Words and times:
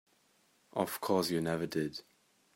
Of 0.73 0.99
course 0.99 1.29
you 1.29 1.41
never 1.41 1.67
did. 1.67 2.01